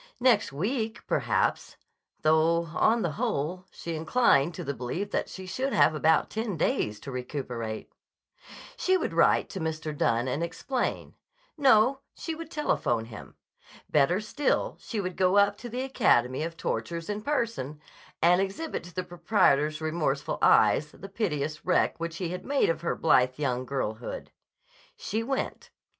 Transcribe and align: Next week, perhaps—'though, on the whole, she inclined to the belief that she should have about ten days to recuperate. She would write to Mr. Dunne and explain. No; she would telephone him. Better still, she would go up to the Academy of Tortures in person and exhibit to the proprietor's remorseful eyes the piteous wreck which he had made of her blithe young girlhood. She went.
Next 0.19 0.51
week, 0.51 1.05
perhaps—'though, 1.05 2.65
on 2.73 3.03
the 3.03 3.11
whole, 3.21 3.67
she 3.69 3.93
inclined 3.93 4.55
to 4.55 4.63
the 4.63 4.73
belief 4.73 5.11
that 5.11 5.29
she 5.29 5.45
should 5.45 5.73
have 5.73 5.93
about 5.93 6.31
ten 6.31 6.57
days 6.57 6.99
to 7.01 7.11
recuperate. 7.11 7.91
She 8.75 8.97
would 8.97 9.13
write 9.13 9.47
to 9.49 9.59
Mr. 9.59 9.95
Dunne 9.95 10.27
and 10.27 10.41
explain. 10.41 11.13
No; 11.55 11.99
she 12.15 12.33
would 12.33 12.49
telephone 12.49 13.05
him. 13.05 13.35
Better 13.91 14.19
still, 14.21 14.75
she 14.81 14.99
would 14.99 15.15
go 15.15 15.37
up 15.37 15.55
to 15.57 15.69
the 15.69 15.83
Academy 15.83 16.41
of 16.41 16.57
Tortures 16.57 17.07
in 17.07 17.21
person 17.21 17.79
and 18.23 18.41
exhibit 18.41 18.83
to 18.85 18.95
the 18.95 19.03
proprietor's 19.03 19.81
remorseful 19.81 20.39
eyes 20.41 20.89
the 20.93 21.09
piteous 21.09 21.63
wreck 21.63 21.99
which 21.99 22.17
he 22.17 22.29
had 22.29 22.43
made 22.43 22.71
of 22.71 22.81
her 22.81 22.95
blithe 22.95 23.37
young 23.37 23.67
girlhood. 23.67 24.31
She 24.97 25.21
went. 25.21 25.69